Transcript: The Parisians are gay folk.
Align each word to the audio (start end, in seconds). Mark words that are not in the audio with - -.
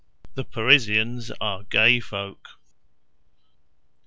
The 0.33 0.43
Parisians 0.45 1.29
are 1.39 1.61
gay 1.61 1.99
folk. 1.99 2.57